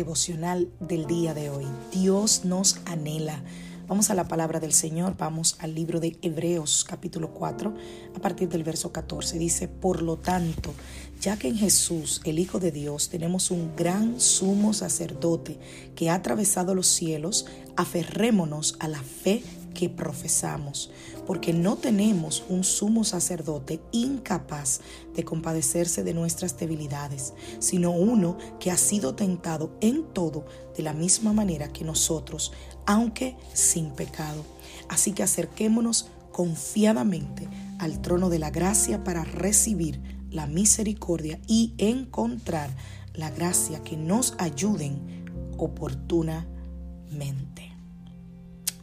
Devocional 0.00 0.70
del 0.80 1.04
día 1.04 1.34
de 1.34 1.50
hoy. 1.50 1.66
Dios 1.92 2.46
nos 2.46 2.78
anhela. 2.86 3.42
Vamos 3.86 4.08
a 4.08 4.14
la 4.14 4.28
palabra 4.28 4.58
del 4.58 4.72
Señor, 4.72 5.14
vamos 5.18 5.56
al 5.58 5.74
libro 5.74 6.00
de 6.00 6.16
Hebreos 6.22 6.86
capítulo 6.88 7.34
4, 7.34 7.74
a 8.16 8.18
partir 8.18 8.48
del 8.48 8.64
verso 8.64 8.92
14. 8.92 9.38
Dice, 9.38 9.68
por 9.68 10.00
lo 10.00 10.16
tanto, 10.16 10.72
ya 11.20 11.36
que 11.36 11.48
en 11.48 11.58
Jesús, 11.58 12.22
el 12.24 12.38
Hijo 12.38 12.58
de 12.60 12.72
Dios, 12.72 13.10
tenemos 13.10 13.50
un 13.50 13.76
gran 13.76 14.18
sumo 14.22 14.72
sacerdote 14.72 15.58
que 15.94 16.08
ha 16.08 16.14
atravesado 16.14 16.74
los 16.74 16.86
cielos, 16.86 17.44
aferrémonos 17.76 18.76
a 18.78 18.88
la 18.88 19.02
fe 19.02 19.42
que 19.74 19.88
profesamos, 19.88 20.90
porque 21.26 21.52
no 21.52 21.76
tenemos 21.76 22.44
un 22.48 22.64
sumo 22.64 23.04
sacerdote 23.04 23.80
incapaz 23.92 24.80
de 25.14 25.24
compadecerse 25.24 26.04
de 26.04 26.14
nuestras 26.14 26.58
debilidades, 26.58 27.34
sino 27.58 27.92
uno 27.92 28.36
que 28.58 28.70
ha 28.70 28.76
sido 28.76 29.14
tentado 29.14 29.76
en 29.80 30.04
todo 30.12 30.44
de 30.76 30.82
la 30.82 30.92
misma 30.92 31.32
manera 31.32 31.72
que 31.72 31.84
nosotros, 31.84 32.52
aunque 32.86 33.36
sin 33.52 33.90
pecado. 33.90 34.44
Así 34.88 35.12
que 35.12 35.22
acerquémonos 35.22 36.10
confiadamente 36.32 37.48
al 37.78 38.00
trono 38.00 38.28
de 38.28 38.38
la 38.38 38.50
gracia 38.50 39.04
para 39.04 39.24
recibir 39.24 40.00
la 40.30 40.46
misericordia 40.46 41.40
y 41.46 41.74
encontrar 41.78 42.70
la 43.14 43.30
gracia 43.30 43.82
que 43.82 43.96
nos 43.96 44.34
ayuden 44.38 45.24
oportunamente. 45.58 47.72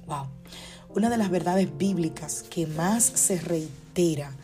Wow. 0.05 0.36
Una 0.97 1.11
de 1.11 1.17
las 1.17 1.29
verdades 1.29 1.77
bíblicas 1.77 2.43
que 2.49 2.65
más 2.65 3.03
se 3.03 3.39
reitera 3.39 4.35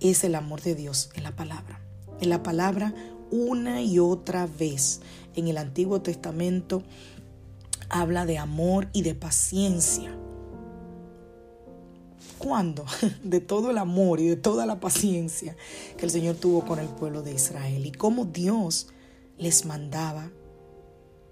es 0.00 0.24
el 0.24 0.34
amor 0.34 0.60
de 0.60 0.74
Dios 0.74 1.10
en 1.14 1.22
la 1.22 1.36
palabra. 1.36 1.78
En 2.20 2.28
la 2.28 2.42
palabra 2.42 2.92
una 3.30 3.80
y 3.82 4.00
otra 4.00 4.48
vez. 4.48 5.00
En 5.36 5.46
el 5.46 5.56
Antiguo 5.56 6.02
Testamento 6.02 6.82
habla 7.88 8.26
de 8.26 8.36
amor 8.36 8.88
y 8.92 9.02
de 9.02 9.14
paciencia. 9.14 10.12
¿Cuándo? 12.38 12.84
De 13.22 13.38
todo 13.38 13.70
el 13.70 13.78
amor 13.78 14.18
y 14.18 14.26
de 14.26 14.36
toda 14.36 14.66
la 14.66 14.80
paciencia 14.80 15.56
que 15.96 16.04
el 16.04 16.10
Señor 16.10 16.34
tuvo 16.34 16.64
con 16.64 16.80
el 16.80 16.88
pueblo 16.88 17.22
de 17.22 17.32
Israel 17.32 17.86
y 17.86 17.92
cómo 17.92 18.24
Dios 18.24 18.88
les 19.38 19.64
mandaba 19.64 20.32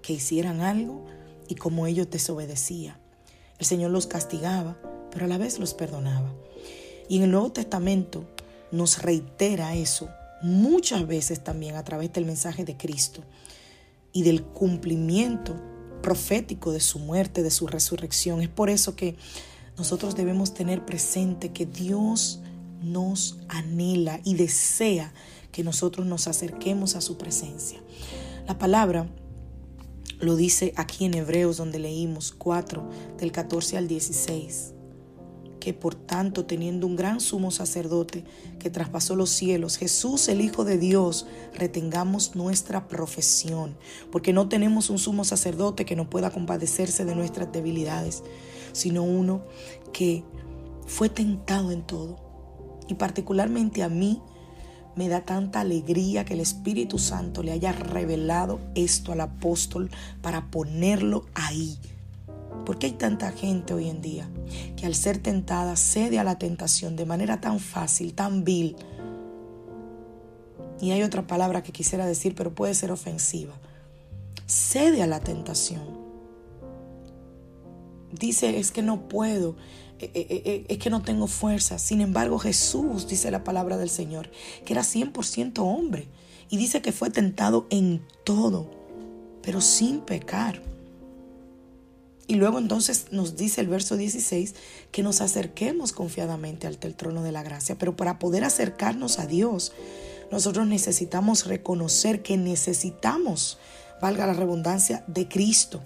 que 0.01 0.13
hicieran 0.13 0.61
algo 0.61 1.03
y 1.49 1.55
cómo 1.55 1.87
ellos 1.87 2.09
desobedecían. 2.09 3.04
El 3.59 3.65
Señor 3.65 3.91
los 3.91 4.07
castigaba, 4.07 4.77
pero 5.11 5.25
a 5.25 5.27
la 5.27 5.37
vez 5.37 5.59
los 5.59 5.73
perdonaba. 5.73 6.33
Y 7.07 7.17
en 7.17 7.23
el 7.23 7.31
Nuevo 7.31 7.51
Testamento 7.51 8.25
nos 8.71 9.01
reitera 9.01 9.75
eso 9.75 10.09
muchas 10.41 11.07
veces 11.07 11.43
también 11.43 11.75
a 11.75 11.83
través 11.83 12.11
del 12.13 12.25
mensaje 12.25 12.65
de 12.65 12.77
Cristo 12.77 13.23
y 14.11 14.23
del 14.23 14.43
cumplimiento 14.43 15.55
profético 16.01 16.71
de 16.71 16.79
su 16.79 16.99
muerte, 16.99 17.41
de 17.41 17.51
su 17.51 17.67
resurrección. 17.67 18.41
Es 18.41 18.49
por 18.49 18.69
eso 18.69 18.95
que 18.95 19.15
nosotros 19.77 20.15
debemos 20.15 20.53
tener 20.53 20.85
presente 20.85 21.51
que 21.51 21.65
Dios 21.65 22.41
nos 22.81 23.39
anhela 23.47 24.19
y 24.23 24.35
desea 24.35 25.13
que 25.51 25.63
nosotros 25.63 26.05
nos 26.05 26.27
acerquemos 26.27 26.95
a 26.95 27.01
su 27.01 27.17
presencia. 27.17 27.79
La 28.47 28.57
palabra 28.57 29.07
lo 30.19 30.35
dice 30.35 30.73
aquí 30.75 31.05
en 31.05 31.13
Hebreos 31.13 31.57
donde 31.57 31.79
leímos 31.79 32.31
4 32.31 32.89
del 33.17 33.31
14 33.31 33.77
al 33.77 33.87
16. 33.87 34.73
Que 35.59 35.73
por 35.73 35.95
tanto, 35.95 36.45
teniendo 36.45 36.85
un 36.85 36.95
gran 36.95 37.19
sumo 37.19 37.49
sacerdote 37.49 38.23
que 38.59 38.69
traspasó 38.69 39.15
los 39.15 39.31
cielos, 39.31 39.77
Jesús 39.77 40.27
el 40.27 40.41
Hijo 40.41 40.63
de 40.63 40.77
Dios, 40.77 41.25
retengamos 41.55 42.35
nuestra 42.35 42.87
profesión, 42.87 43.75
porque 44.11 44.31
no 44.31 44.47
tenemos 44.47 44.91
un 44.91 44.99
sumo 44.99 45.23
sacerdote 45.23 45.85
que 45.85 45.95
no 45.95 46.07
pueda 46.07 46.29
compadecerse 46.29 47.03
de 47.03 47.15
nuestras 47.15 47.51
debilidades, 47.51 48.23
sino 48.73 49.03
uno 49.03 49.43
que 49.91 50.23
fue 50.85 51.09
tentado 51.09 51.71
en 51.71 51.81
todo. 51.81 52.17
Y 52.87 52.93
particularmente 52.93 53.81
a 53.81 53.89
mí, 53.89 54.21
me 54.95 55.09
da 55.09 55.21
tanta 55.21 55.61
alegría 55.61 56.25
que 56.25 56.33
el 56.33 56.39
Espíritu 56.39 56.97
Santo 56.97 57.43
le 57.43 57.51
haya 57.51 57.71
revelado 57.71 58.59
esto 58.75 59.11
al 59.11 59.21
apóstol 59.21 59.89
para 60.21 60.49
ponerlo 60.51 61.25
ahí. 61.33 61.77
Porque 62.65 62.87
hay 62.87 62.93
tanta 62.93 63.31
gente 63.31 63.73
hoy 63.73 63.89
en 63.89 64.01
día 64.01 64.27
que 64.75 64.85
al 64.85 64.95
ser 64.95 65.19
tentada 65.19 65.75
cede 65.75 66.19
a 66.19 66.23
la 66.23 66.39
tentación 66.39 66.95
de 66.95 67.05
manera 67.05 67.41
tan 67.41 67.59
fácil, 67.59 68.13
tan 68.13 68.43
vil. 68.43 68.75
Y 70.81 70.91
hay 70.91 71.03
otra 71.03 71.27
palabra 71.27 71.63
que 71.63 71.71
quisiera 71.71 72.05
decir, 72.05 72.35
pero 72.35 72.53
puede 72.53 72.73
ser 72.73 72.91
ofensiva. 72.91 73.53
Cede 74.47 75.03
a 75.03 75.07
la 75.07 75.19
tentación. 75.19 76.04
Dice, 78.11 78.59
es 78.59 78.71
que 78.71 78.81
no 78.81 79.07
puedo, 79.07 79.55
eh, 79.99 80.11
eh, 80.13 80.41
eh, 80.45 80.65
es 80.67 80.77
que 80.77 80.89
no 80.89 81.01
tengo 81.01 81.27
fuerza. 81.27 81.79
Sin 81.79 82.01
embargo, 82.01 82.39
Jesús, 82.39 83.07
dice 83.07 83.31
la 83.31 83.43
palabra 83.43 83.77
del 83.77 83.89
Señor, 83.89 84.29
que 84.65 84.73
era 84.73 84.83
100% 84.83 85.59
hombre. 85.59 86.07
Y 86.49 86.57
dice 86.57 86.81
que 86.81 86.91
fue 86.91 87.09
tentado 87.09 87.65
en 87.69 88.01
todo, 88.23 88.69
pero 89.41 89.61
sin 89.61 90.01
pecar. 90.01 90.61
Y 92.27 92.35
luego 92.35 92.57
entonces 92.57 93.07
nos 93.11 93.35
dice 93.35 93.61
el 93.61 93.67
verso 93.67 93.97
16 93.97 94.55
que 94.91 95.03
nos 95.03 95.21
acerquemos 95.21 95.91
confiadamente 95.91 96.67
el 96.67 96.95
trono 96.95 97.23
de 97.23 97.31
la 97.31 97.43
gracia. 97.43 97.77
Pero 97.77 97.95
para 97.95 98.19
poder 98.19 98.43
acercarnos 98.43 99.19
a 99.19 99.27
Dios, 99.27 99.73
nosotros 100.31 100.67
necesitamos 100.67 101.45
reconocer 101.45 102.23
que 102.23 102.37
necesitamos, 102.37 103.59
valga 104.01 104.25
la 104.25 104.33
redundancia, 104.33 105.03
de 105.07 105.27
Cristo. 105.27 105.81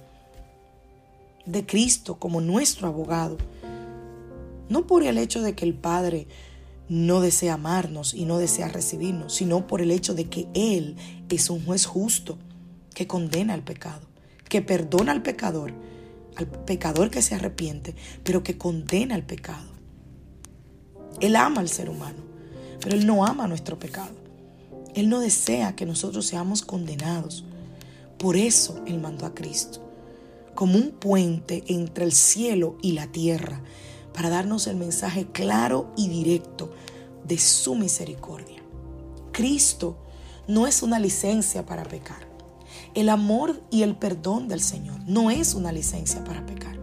De 1.50 1.66
Cristo 1.66 2.20
como 2.20 2.42
nuestro 2.42 2.88
abogado 2.88 3.38
no 4.70 4.86
por 4.86 5.04
el 5.04 5.18
hecho 5.18 5.42
de 5.42 5.56
que 5.56 5.66
el 5.66 5.74
Padre 5.74 6.28
no 6.88 7.22
desea 7.22 7.56
amarnos 7.56 8.14
y 8.14 8.26
no 8.26 8.38
desea 8.38 8.70
recibirnos, 8.70 9.34
sino 9.34 9.68
por 9.68 9.82
el 9.82 9.92
hecho 9.92 10.14
de 10.14 10.26
que 10.26 10.48
Él 10.54 10.96
es 11.30 11.50
un 11.50 11.66
juez 11.66 11.86
justo 11.86 12.38
que 12.94 13.08
condena 13.08 13.54
al 13.54 13.64
pecado, 13.64 14.08
que 14.48 14.62
perdona 14.62 15.12
al 15.12 15.22
pecador, 15.22 15.74
al 16.36 16.48
pecador 16.48 17.10
que 17.10 17.22
se 17.22 17.36
arrepiente, 17.36 17.96
pero 18.24 18.44
que 18.44 18.58
condena 18.58 19.16
al 19.16 19.26
pecado. 19.26 19.68
Él 21.20 21.36
ama 21.36 21.62
al 21.62 21.70
ser 21.70 21.90
humano, 21.90 22.24
pero 22.80 22.96
Él 22.96 23.06
no 23.06 23.26
ama 23.26 23.48
nuestro 23.48 23.78
pecado. 23.78 24.14
Él 24.96 25.10
no 25.10 25.20
desea 25.20 25.76
que 25.76 25.86
nosotros 25.86 26.26
seamos 26.26 26.62
condenados. 26.62 27.44
Por 28.18 28.36
eso 28.36 28.82
Él 28.88 29.00
mandó 29.00 29.26
a 29.26 29.36
Cristo, 29.36 29.89
como 30.60 30.78
un 30.78 30.92
puente 30.92 31.64
entre 31.68 32.04
el 32.04 32.12
cielo 32.12 32.76
y 32.82 32.92
la 32.92 33.08
tierra, 33.08 33.62
para 34.14 34.28
darnos 34.28 34.68
el 34.68 34.76
mensaje 34.76 35.26
claro 35.28 35.94
y 35.96 36.10
directo 36.10 36.74
de 37.26 37.38
su 37.38 37.76
misericordia. 37.76 38.62
Cristo 39.32 39.96
no 40.50 40.68
es 40.68 40.84
una 40.84 41.00
licencia 41.00 41.66
para 41.66 41.86
pecar. 41.86 42.28
El 42.94 43.08
amor 43.08 43.62
y 43.72 43.84
el 43.84 43.96
perdón 43.96 44.50
del 44.50 44.60
Señor 44.60 45.00
no 45.08 45.32
es 45.32 45.54
una 45.54 45.72
licencia 45.72 46.26
para 46.26 46.46
pecar. 46.46 46.78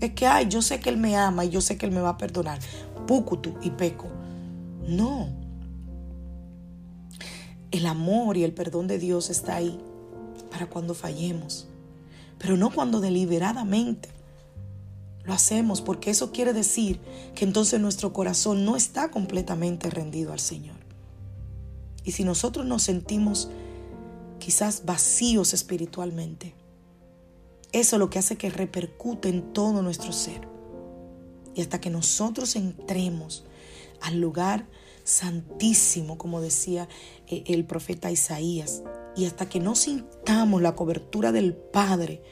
Es 0.00 0.12
que, 0.12 0.26
ay, 0.26 0.48
yo 0.48 0.62
sé 0.62 0.80
que 0.80 0.88
Él 0.88 0.96
me 0.96 1.18
ama 1.18 1.44
y 1.44 1.50
yo 1.50 1.60
sé 1.60 1.76
que 1.76 1.84
Él 1.84 1.92
me 1.92 2.00
va 2.00 2.08
a 2.08 2.16
perdonar. 2.16 2.60
Pucutu 3.06 3.56
y 3.60 3.72
peco. 3.72 4.08
No. 4.88 5.28
El 7.70 7.84
amor 7.84 8.38
y 8.38 8.42
el 8.42 8.54
perdón 8.54 8.86
de 8.86 8.98
Dios 8.98 9.28
está 9.28 9.56
ahí 9.56 9.78
para 10.50 10.64
cuando 10.64 10.94
fallemos, 10.94 11.68
pero 12.38 12.56
no 12.56 12.70
cuando 12.70 13.00
deliberadamente 13.00 14.08
lo 15.24 15.32
hacemos 15.32 15.80
porque 15.80 16.10
eso 16.10 16.32
quiere 16.32 16.52
decir 16.52 17.00
que 17.34 17.44
entonces 17.44 17.80
nuestro 17.80 18.12
corazón 18.12 18.64
no 18.64 18.76
está 18.76 19.10
completamente 19.10 19.88
rendido 19.90 20.32
al 20.32 20.40
Señor. 20.40 20.76
Y 22.04 22.12
si 22.12 22.24
nosotros 22.24 22.66
nos 22.66 22.82
sentimos 22.82 23.48
quizás 24.38 24.84
vacíos 24.84 25.54
espiritualmente, 25.54 26.54
Eso 27.72 27.96
es 27.96 28.00
lo 28.00 28.08
que 28.08 28.20
hace 28.20 28.36
que 28.36 28.50
repercute 28.50 29.28
en 29.28 29.52
todo 29.52 29.82
nuestro 29.82 30.12
ser. 30.12 30.46
Y 31.56 31.60
hasta 31.60 31.80
que 31.80 31.90
nosotros 31.90 32.54
entremos 32.54 33.44
al 34.00 34.20
lugar 34.20 34.68
santísimo, 35.02 36.16
como 36.16 36.40
decía 36.40 36.88
eh, 37.26 37.42
el 37.48 37.64
profeta 37.64 38.12
Isaías, 38.12 38.84
y 39.16 39.26
hasta 39.26 39.48
que 39.48 39.60
no 39.60 39.74
sintamos 39.74 40.62
la 40.62 40.74
cobertura 40.74 41.32
del 41.32 41.54
Padre, 41.54 42.22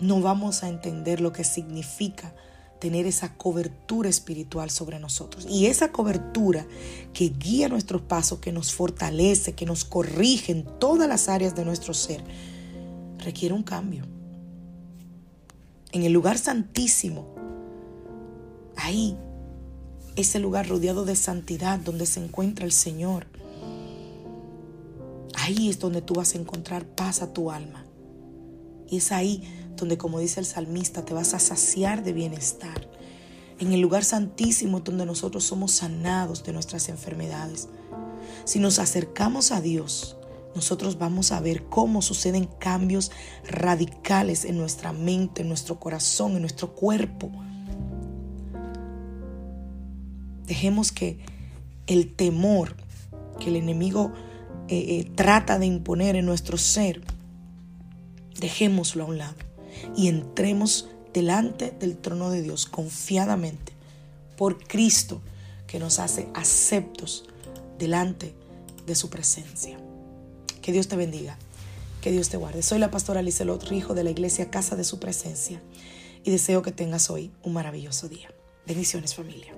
no 0.00 0.20
vamos 0.20 0.62
a 0.62 0.68
entender 0.68 1.20
lo 1.20 1.32
que 1.32 1.44
significa 1.44 2.34
tener 2.78 3.06
esa 3.06 3.34
cobertura 3.34 4.08
espiritual 4.08 4.70
sobre 4.70 5.00
nosotros. 5.00 5.46
Y 5.48 5.66
esa 5.66 5.90
cobertura 5.90 6.66
que 7.12 7.30
guía 7.30 7.68
nuestros 7.68 8.02
pasos, 8.02 8.38
que 8.38 8.52
nos 8.52 8.72
fortalece, 8.72 9.54
que 9.54 9.66
nos 9.66 9.84
corrige 9.84 10.52
en 10.52 10.64
todas 10.78 11.08
las 11.08 11.28
áreas 11.28 11.54
de 11.56 11.64
nuestro 11.64 11.92
ser, 11.92 12.22
requiere 13.18 13.54
un 13.54 13.64
cambio. 13.64 14.04
En 15.90 16.04
el 16.04 16.12
lugar 16.12 16.38
santísimo, 16.38 17.34
ahí, 18.76 19.16
ese 20.16 20.38
lugar 20.38 20.68
rodeado 20.68 21.04
de 21.04 21.16
santidad 21.16 21.78
donde 21.78 22.06
se 22.06 22.22
encuentra 22.22 22.64
el 22.64 22.72
Señor, 22.72 23.26
ahí 25.48 25.70
es 25.70 25.78
donde 25.78 26.02
tú 26.02 26.14
vas 26.14 26.34
a 26.34 26.38
encontrar 26.38 26.84
paz 26.84 27.22
a 27.22 27.32
tu 27.32 27.50
alma. 27.50 27.86
Y 28.86 28.98
es 28.98 29.12
ahí 29.12 29.42
donde, 29.76 29.96
como 29.96 30.18
dice 30.18 30.40
el 30.40 30.46
salmista, 30.46 31.04
te 31.04 31.14
vas 31.14 31.32
a 31.32 31.38
saciar 31.38 32.02
de 32.02 32.12
bienestar. 32.12 32.88
En 33.58 33.72
el 33.72 33.80
lugar 33.80 34.04
santísimo 34.04 34.80
donde 34.80 35.06
nosotros 35.06 35.44
somos 35.44 35.72
sanados 35.72 36.44
de 36.44 36.52
nuestras 36.52 36.88
enfermedades. 36.90 37.68
Si 38.44 38.58
nos 38.58 38.78
acercamos 38.78 39.50
a 39.50 39.60
Dios, 39.62 40.16
nosotros 40.54 40.98
vamos 40.98 41.32
a 41.32 41.40
ver 41.40 41.64
cómo 41.64 42.02
suceden 42.02 42.48
cambios 42.58 43.10
radicales 43.48 44.44
en 44.44 44.58
nuestra 44.58 44.92
mente, 44.92 45.42
en 45.42 45.48
nuestro 45.48 45.80
corazón, 45.80 46.32
en 46.32 46.42
nuestro 46.42 46.74
cuerpo. 46.74 47.30
Dejemos 50.46 50.92
que 50.92 51.20
el 51.86 52.14
temor 52.14 52.76
que 53.38 53.50
el 53.50 53.56
enemigo 53.56 54.12
eh, 54.68 55.00
eh, 55.00 55.10
trata 55.14 55.58
de 55.58 55.66
imponer 55.66 56.16
en 56.16 56.26
nuestro 56.26 56.58
ser, 56.58 57.02
dejémoslo 58.38 59.04
a 59.04 59.06
un 59.06 59.18
lado 59.18 59.34
y 59.96 60.08
entremos 60.08 60.88
delante 61.12 61.70
del 61.70 61.96
trono 61.96 62.30
de 62.30 62.42
Dios 62.42 62.66
confiadamente 62.66 63.72
por 64.36 64.62
Cristo 64.62 65.20
que 65.66 65.78
nos 65.78 65.98
hace 65.98 66.28
aceptos 66.34 67.24
delante 67.78 68.34
de 68.86 68.94
su 68.94 69.10
presencia. 69.10 69.78
Que 70.62 70.72
Dios 70.72 70.88
te 70.88 70.96
bendiga, 70.96 71.38
que 72.00 72.10
Dios 72.10 72.28
te 72.28 72.36
guarde. 72.36 72.62
Soy 72.62 72.78
la 72.78 72.90
pastora 72.90 73.22
Lizelot 73.22 73.62
Rijo 73.64 73.94
de 73.94 74.04
la 74.04 74.10
iglesia 74.10 74.50
Casa 74.50 74.76
de 74.76 74.84
Su 74.84 74.98
Presencia 74.98 75.62
y 76.24 76.30
deseo 76.30 76.62
que 76.62 76.72
tengas 76.72 77.10
hoy 77.10 77.30
un 77.42 77.52
maravilloso 77.52 78.08
día. 78.08 78.28
Bendiciones 78.66 79.14
familia. 79.14 79.54